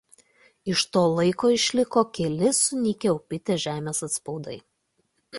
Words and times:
Iš 0.71 0.83
to 0.95 1.01
laiko 1.17 1.49
išliko 1.57 2.03
keli 2.17 2.49
sunykę 2.59 3.11
Upytės 3.17 3.61
žemės 3.65 4.01
antspaudai. 4.07 4.57